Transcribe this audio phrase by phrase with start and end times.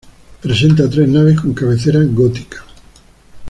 [0.41, 2.65] Presenta tres naves con cabecera gótica.